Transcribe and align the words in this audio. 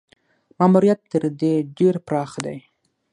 ماموریت 0.59 0.99
تر 1.11 1.23
دې 1.39 1.53
ډېر 1.77 1.95
پراخ 2.07 2.31
دی. 2.45 2.57